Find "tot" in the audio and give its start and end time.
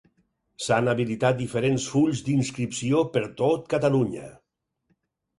3.43-3.69